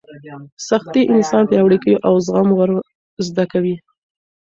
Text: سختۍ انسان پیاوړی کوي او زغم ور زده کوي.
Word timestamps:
سختۍ 0.69 1.03
انسان 1.13 1.43
پیاوړی 1.49 1.77
کوي 1.83 1.95
او 2.07 2.13
زغم 2.25 2.47
ور 2.55 2.69
زده 3.27 3.45
کوي. 3.51 3.75